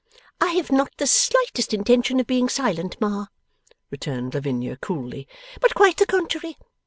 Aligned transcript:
'I 0.39 0.47
have 0.53 0.71
not 0.71 0.89
the 0.97 1.05
slightest 1.05 1.75
intention 1.75 2.19
of 2.19 2.25
being 2.25 2.49
silent, 2.49 2.99
Ma,' 2.99 3.27
returned 3.91 4.33
Lavinia 4.33 4.75
coolly, 4.77 5.27
'but 5.59 5.75
quite 5.75 5.97
the 5.97 6.07
contrary. 6.07 6.57